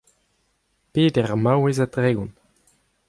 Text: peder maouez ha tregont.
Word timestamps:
peder 0.93 1.29
maouez 1.43 1.77
ha 1.81 1.87
tregont. 1.93 2.35